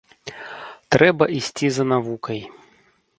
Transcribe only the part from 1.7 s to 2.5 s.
за навукай.